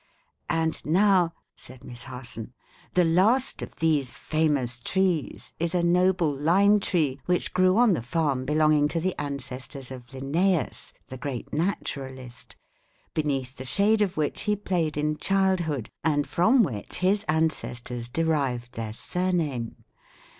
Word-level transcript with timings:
And 0.49 0.83
now," 0.83 1.31
said 1.55 1.83
Miss 1.83 2.01
Harson, 2.05 2.55
"the 2.95 3.03
last 3.03 3.61
of 3.61 3.75
these 3.75 4.17
famous 4.17 4.79
trees 4.79 5.53
is 5.59 5.75
a 5.75 5.83
noble 5.83 6.33
lime 6.35 6.79
tree 6.79 7.21
which 7.27 7.53
grew 7.53 7.77
on 7.77 7.93
the 7.93 8.01
farm 8.01 8.43
belonging 8.43 8.87
to 8.87 8.99
the 8.99 9.13
ancestors 9.21 9.91
of 9.91 10.11
Linnaeus, 10.11 10.91
the 11.09 11.17
great 11.17 11.53
naturalist, 11.53 12.55
beneath 13.13 13.55
the 13.57 13.63
shade 13.63 14.01
of 14.01 14.17
which 14.17 14.41
he 14.49 14.55
played 14.55 14.97
in 14.97 15.17
childhood, 15.17 15.87
and 16.03 16.25
from 16.25 16.63
which 16.63 16.97
his 16.97 17.23
ancestors 17.25 18.07
derived 18.09 18.71
their 18.73 18.93
surname. 18.93 19.83